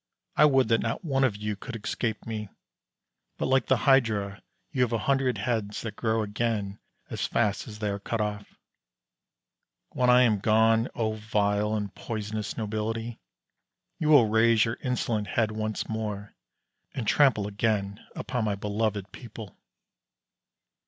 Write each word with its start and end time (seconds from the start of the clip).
I 0.35 0.45
would 0.45 0.67
that 0.69 0.81
not 0.81 1.05
one 1.05 1.23
of 1.23 1.35
you 1.37 1.55
could 1.55 1.75
escape 1.75 2.25
me; 2.25 2.49
but, 3.37 3.45
like 3.45 3.67
the 3.67 3.77
hydra, 3.85 4.41
you 4.71 4.81
have 4.81 4.91
a 4.93 4.97
hundred 5.05 5.37
heads, 5.37 5.83
that 5.83 5.95
grow 5.95 6.23
again 6.23 6.79
as 7.11 7.27
fast 7.27 7.67
as 7.67 7.77
they 7.77 7.87
are 7.91 7.99
cut 7.99 8.19
off. 8.19 8.47
When 9.89 10.09
I 10.09 10.23
am 10.23 10.39
gone, 10.39 10.87
O 10.95 11.11
vile 11.13 11.75
and 11.75 11.93
poisonous 11.93 12.57
nobility, 12.57 13.19
you 13.99 14.09
will 14.09 14.27
raise 14.27 14.65
your 14.65 14.79
insolent 14.83 15.27
head 15.27 15.51
once 15.51 15.87
more, 15.87 16.33
and 16.95 17.05
trample 17.05 17.45
again 17.45 17.99
upon 18.15 18.43
my 18.43 18.55
beloved 18.55 19.11
people. 19.11 19.55